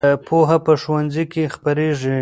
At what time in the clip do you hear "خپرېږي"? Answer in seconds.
1.55-2.19